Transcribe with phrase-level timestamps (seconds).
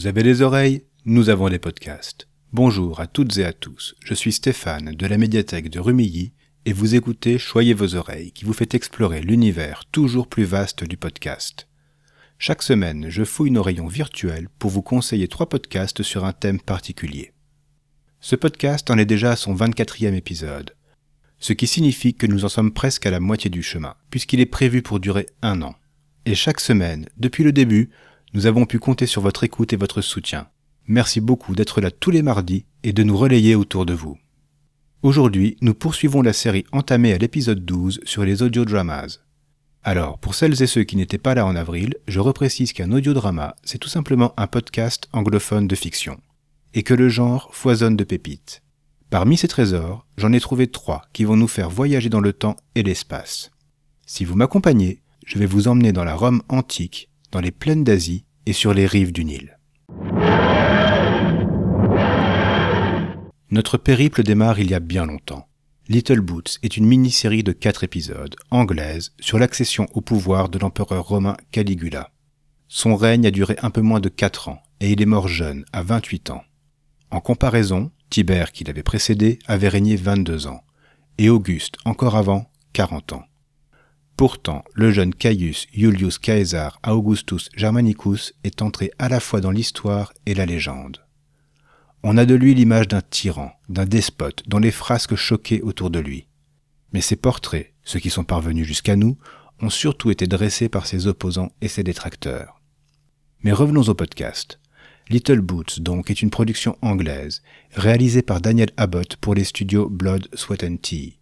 [0.00, 2.26] Vous avez des oreilles Nous avons des podcasts.
[2.54, 6.32] Bonjour à toutes et à tous, je suis Stéphane de la médiathèque de Rumilly
[6.64, 10.96] et vous écoutez Choyez vos oreilles qui vous fait explorer l'univers toujours plus vaste du
[10.96, 11.68] podcast.
[12.38, 16.62] Chaque semaine, je fouille nos rayons virtuels pour vous conseiller trois podcasts sur un thème
[16.62, 17.34] particulier.
[18.20, 20.74] Ce podcast en est déjà à son 24e épisode,
[21.40, 24.46] ce qui signifie que nous en sommes presque à la moitié du chemin, puisqu'il est
[24.46, 25.74] prévu pour durer un an.
[26.24, 27.90] Et chaque semaine, depuis le début,
[28.32, 30.48] nous avons pu compter sur votre écoute et votre soutien.
[30.86, 34.18] Merci beaucoup d'être là tous les mardis et de nous relayer autour de vous.
[35.02, 39.18] Aujourd'hui, nous poursuivons la série entamée à l'épisode 12 sur les audiodramas.
[39.82, 43.56] Alors, pour celles et ceux qui n'étaient pas là en avril, je reprécise qu'un audiodrama,
[43.64, 46.20] c'est tout simplement un podcast anglophone de fiction,
[46.74, 48.62] et que le genre foisonne de pépites.
[49.08, 52.56] Parmi ces trésors, j'en ai trouvé trois qui vont nous faire voyager dans le temps
[52.74, 53.50] et l'espace.
[54.06, 58.24] Si vous m'accompagnez, je vais vous emmener dans la Rome antique, dans les plaines d'Asie
[58.46, 59.58] et sur les rives du Nil.
[63.50, 65.46] Notre périple démarre il y a bien longtemps.
[65.88, 71.04] Little Boots est une mini-série de quatre épisodes, anglaise, sur l'accession au pouvoir de l'empereur
[71.04, 72.12] romain Caligula.
[72.68, 75.64] Son règne a duré un peu moins de quatre ans, et il est mort jeune,
[75.72, 76.44] à 28 ans.
[77.10, 80.62] En comparaison, Tibère, qui l'avait précédé, avait régné 22 ans,
[81.18, 83.24] et Auguste, encore avant, 40 ans.
[84.20, 90.12] Pourtant, le jeune Caius Iulius Caesar Augustus Germanicus est entré à la fois dans l'histoire
[90.26, 90.98] et la légende.
[92.02, 96.00] On a de lui l'image d'un tyran, d'un despote, dont les frasques choquaient autour de
[96.00, 96.26] lui.
[96.92, 99.16] Mais ses portraits, ceux qui sont parvenus jusqu'à nous,
[99.62, 102.60] ont surtout été dressés par ses opposants et ses détracteurs.
[103.42, 104.60] Mais revenons au podcast.
[105.08, 107.40] Little Boots, donc, est une production anglaise,
[107.72, 111.19] réalisée par Daniel Abbott pour les studios Blood, Sweat and Tea.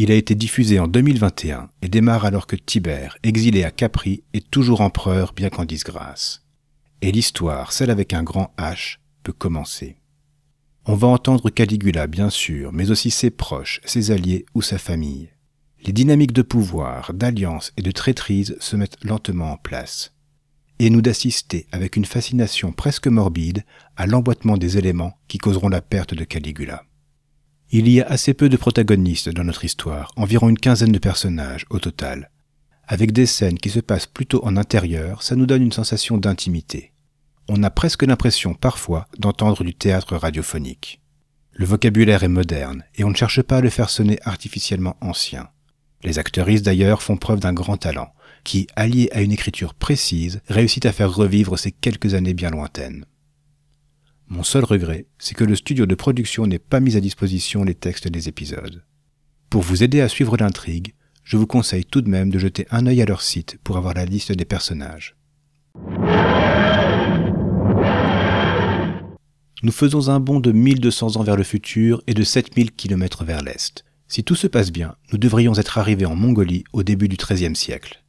[0.00, 4.48] Il a été diffusé en 2021 et démarre alors que Tibère, exilé à Capri, est
[4.48, 6.46] toujours empereur bien qu'en disgrâce.
[7.02, 9.96] Et l'histoire, celle avec un grand H, peut commencer.
[10.86, 15.30] On va entendre Caligula, bien sûr, mais aussi ses proches, ses alliés ou sa famille.
[15.84, 20.14] Les dynamiques de pouvoir, d'alliance et de traîtrise se mettent lentement en place.
[20.78, 23.64] Et nous d'assister, avec une fascination presque morbide,
[23.96, 26.84] à l'emboîtement des éléments qui causeront la perte de Caligula.
[27.70, 31.66] Il y a assez peu de protagonistes dans notre histoire, environ une quinzaine de personnages
[31.68, 32.30] au total.
[32.86, 36.92] Avec des scènes qui se passent plutôt en intérieur, ça nous donne une sensation d'intimité.
[37.46, 41.02] On a presque l'impression parfois d'entendre du théâtre radiophonique.
[41.52, 45.50] Le vocabulaire est moderne et on ne cherche pas à le faire sonner artificiellement ancien.
[46.04, 48.14] Les actrices d'ailleurs font preuve d'un grand talent,
[48.44, 53.04] qui, allié à une écriture précise, réussit à faire revivre ces quelques années bien lointaines.
[54.30, 57.74] Mon seul regret, c'est que le studio de production n'ait pas mis à disposition les
[57.74, 58.84] textes des épisodes.
[59.48, 60.92] Pour vous aider à suivre l'intrigue,
[61.24, 63.94] je vous conseille tout de même de jeter un œil à leur site pour avoir
[63.94, 65.16] la liste des personnages.
[69.62, 73.42] Nous faisons un bond de 1200 ans vers le futur et de 7000 km vers
[73.42, 73.84] l'est.
[74.08, 77.56] Si tout se passe bien, nous devrions être arrivés en Mongolie au début du XIIIe
[77.56, 78.04] siècle,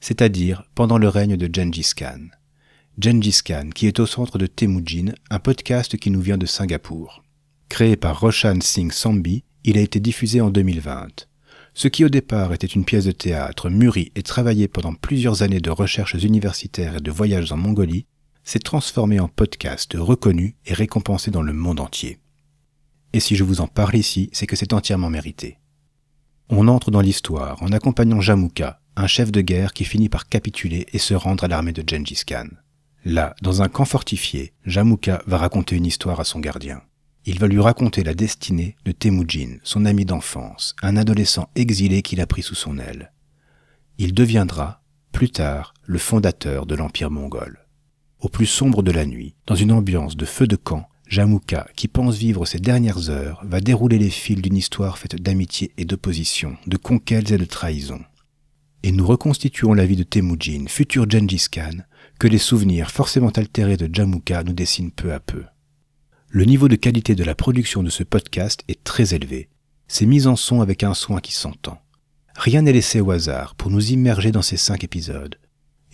[0.00, 2.28] c'est-à-dire pendant le règne de Gengis Khan.
[2.98, 7.24] Gengis Khan, qui est au centre de Temujin, un podcast qui nous vient de Singapour.
[7.70, 11.26] Créé par Roshan Singh Sambi, il a été diffusé en 2020.
[11.72, 15.60] Ce qui au départ était une pièce de théâtre mûrie et travaillée pendant plusieurs années
[15.60, 18.04] de recherches universitaires et de voyages en Mongolie,
[18.44, 22.18] s'est transformé en podcast reconnu et récompensé dans le monde entier.
[23.14, 25.56] Et si je vous en parle ici, c'est que c'est entièrement mérité.
[26.50, 30.86] On entre dans l'histoire en accompagnant Jamukha, un chef de guerre qui finit par capituler
[30.92, 32.48] et se rendre à l'armée de Gengis Khan.
[33.04, 36.82] Là, dans un camp fortifié, Jamukha va raconter une histoire à son gardien.
[37.24, 42.20] Il va lui raconter la destinée de Temujin, son ami d'enfance, un adolescent exilé qu'il
[42.20, 43.12] a pris sous son aile.
[43.98, 47.66] Il deviendra, plus tard, le fondateur de l'Empire mongol.
[48.20, 51.88] Au plus sombre de la nuit, dans une ambiance de feu de camp, Jamukha, qui
[51.88, 56.56] pense vivre ses dernières heures, va dérouler les fils d'une histoire faite d'amitié et d'opposition,
[56.68, 58.04] de conquêtes et de trahisons.
[58.84, 61.82] Et nous reconstituons la vie de Temujin, futur Gengis Khan,
[62.22, 65.42] que les souvenirs forcément altérés de Jamukha nous dessinent peu à peu.
[66.28, 69.48] Le niveau de qualité de la production de ce podcast est très élevé.
[69.88, 71.80] C'est mis en son avec un soin qui s'entend.
[72.36, 75.34] Rien n'est laissé au hasard pour nous immerger dans ces cinq épisodes.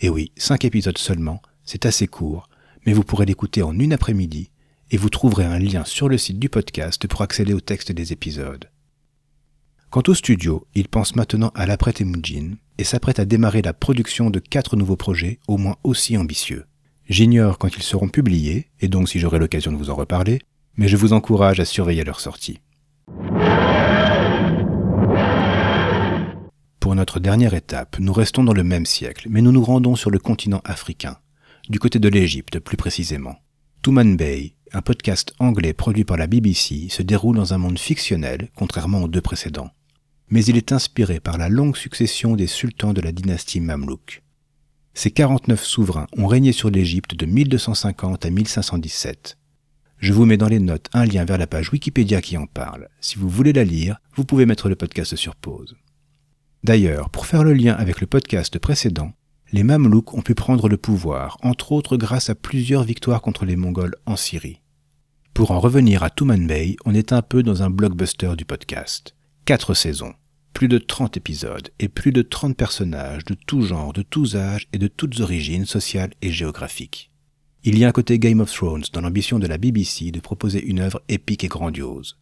[0.01, 2.47] Et oui, cinq épisodes seulement, c'est assez court,
[2.85, 4.51] mais vous pourrez l'écouter en une après-midi
[4.91, 8.13] et vous trouverez un lien sur le site du podcast pour accéder au texte des
[8.13, 8.69] épisodes.
[9.89, 14.29] Quant au studio, il pense maintenant à l'après Temujin et s'apprête à démarrer la production
[14.29, 16.63] de quatre nouveaux projets au moins aussi ambitieux.
[17.09, 20.39] J'ignore quand ils seront publiés, et donc si j'aurai l'occasion de vous en reparler,
[20.77, 22.61] mais je vous encourage à surveiller leur sortie.
[26.79, 30.09] Pour notre dernière étape, nous restons dans le même siècle, mais nous nous rendons sur
[30.09, 31.17] le continent africain,
[31.67, 33.35] du côté de l'Égypte plus précisément.
[33.83, 38.47] Tuman Bay, un podcast anglais produit par la BBC, se déroule dans un monde fictionnel,
[38.55, 39.69] contrairement aux deux précédents.
[40.29, 44.21] Mais il est inspiré par la longue succession des sultans de la dynastie Mamelouk.
[44.93, 49.37] Ces 49 souverains ont régné sur l'Égypte de 1250 à 1517.
[49.97, 52.89] Je vous mets dans les notes un lien vers la page Wikipédia qui en parle.
[53.01, 55.75] Si vous voulez la lire, vous pouvez mettre le podcast sur pause.
[56.63, 59.13] D'ailleurs, pour faire le lien avec le podcast précédent,
[59.51, 63.55] les Mamelouks ont pu prendre le pouvoir, entre autres grâce à plusieurs victoires contre les
[63.55, 64.61] Mongols en Syrie.
[65.33, 69.15] Pour en revenir à Tuman Bay, on est un peu dans un blockbuster du podcast.
[69.45, 70.13] Quatre saisons,
[70.59, 74.67] plus de 30 épisodes et plus de 30 personnages de tous genres, de tous âges
[74.73, 77.11] et de toutes origines sociales et géographiques.
[77.63, 80.61] Il y a un côté Game of Thrones dans l'ambition de la BBC de proposer
[80.61, 82.19] une œuvre épique et grandiose.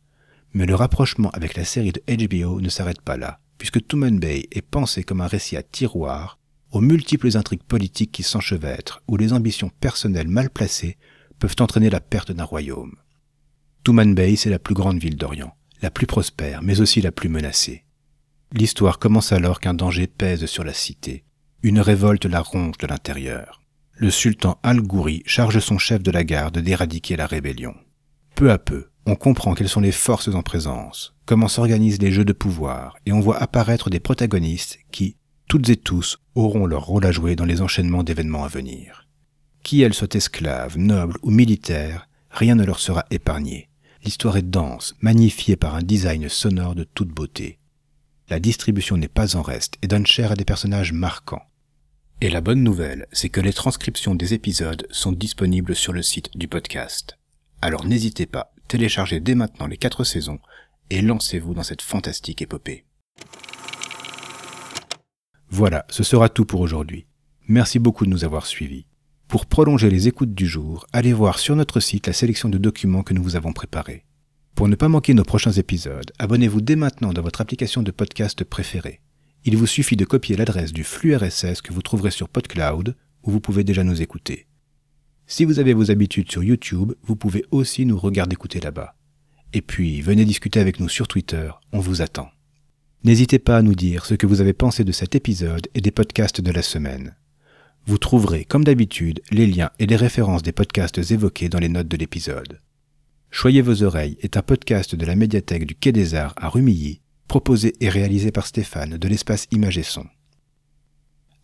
[0.54, 4.46] Mais le rapprochement avec la série de HBO ne s'arrête pas là, puisque Tuman Bay
[4.52, 6.38] est pensé comme un récit à tiroir
[6.70, 10.98] aux multiples intrigues politiques qui s'enchevêtrent, où les ambitions personnelles mal placées
[11.40, 12.98] peuvent entraîner la perte d'un royaume.
[13.84, 17.30] Tuman Bay, c'est la plus grande ville d'Orient, la plus prospère, mais aussi la plus
[17.30, 17.84] menacée.
[18.54, 21.26] L'histoire commence alors qu'un danger pèse sur la cité.
[21.64, 23.62] Une révolte la ronge de l'intérieur.
[23.96, 27.76] Le sultan Al-Gouri charge son chef de la garde d'éradiquer la rébellion.
[28.36, 32.24] Peu à peu, on comprend quelles sont les forces en présence, comment s'organisent les jeux
[32.24, 35.18] de pouvoir, et on voit apparaître des protagonistes qui,
[35.50, 39.08] toutes et tous auront leur rôle à jouer dans les enchaînements d'événements à venir.
[39.64, 43.70] Qui elles soient esclaves, nobles ou militaires, rien ne leur sera épargné.
[44.04, 47.60] L'histoire est dense, magnifiée par un design sonore de toute beauté.
[48.30, 51.44] La distribution n'est pas en reste et donne chair à des personnages marquants.
[52.20, 56.38] Et la bonne nouvelle, c'est que les transcriptions des épisodes sont disponibles sur le site
[56.38, 57.18] du podcast.
[57.62, 60.40] Alors n'hésitez pas, téléchargez dès maintenant les quatre saisons
[60.90, 62.84] et lancez-vous dans cette fantastique épopée.
[65.50, 67.08] Voilà, ce sera tout pour aujourd'hui.
[67.48, 68.88] Merci beaucoup de nous avoir suivis.
[69.30, 73.04] Pour prolonger les écoutes du jour, allez voir sur notre site la sélection de documents
[73.04, 74.04] que nous vous avons préparés.
[74.58, 78.44] Pour ne pas manquer nos prochains épisodes, abonnez-vous dès maintenant dans votre application de podcast
[78.44, 79.02] préférée.
[79.46, 83.30] Il vous suffit de copier l'adresse du flux RSS que vous trouverez sur PodCloud, où
[83.30, 84.48] vous pouvez déjà nous écouter.
[85.28, 88.96] Si vous avez vos habitudes sur YouTube, vous pouvez aussi nous regarder écouter là-bas.
[89.54, 92.32] Et puis, venez discuter avec nous sur Twitter, on vous attend.
[93.04, 95.92] N'hésitez pas à nous dire ce que vous avez pensé de cet épisode et des
[95.92, 97.16] podcasts de la semaine.
[97.86, 101.88] Vous trouverez, comme d'habitude, les liens et les références des podcasts évoqués dans les notes
[101.88, 102.60] de l'épisode.
[103.30, 107.02] Choyez vos oreilles est un podcast de la médiathèque du Quai des Arts à Rumilly,
[107.28, 110.06] proposé et réalisé par Stéphane de l'espace Image et Son.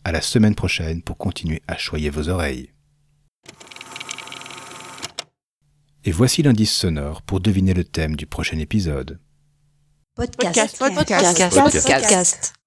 [0.03, 2.71] À la semaine prochaine pour continuer à choyer vos oreilles.
[6.05, 9.19] Et voici l'indice sonore pour deviner le thème du prochain épisode.
[10.15, 10.77] Podcast.
[10.77, 11.23] Podcast.
[11.55, 11.91] Podcast.
[11.91, 12.62] Podcast.